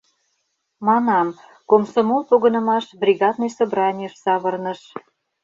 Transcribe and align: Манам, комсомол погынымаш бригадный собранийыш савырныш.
Манам, 0.87 1.27
комсомол 1.69 2.21
погынымаш 2.29 2.85
бригадный 3.01 3.51
собранийыш 3.57 4.13
савырныш. 4.23 4.81